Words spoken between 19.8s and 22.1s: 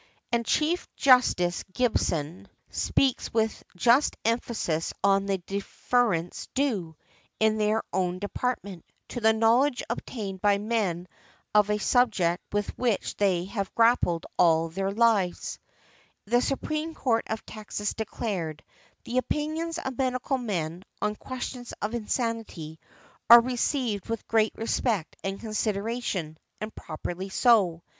medical men (on questions of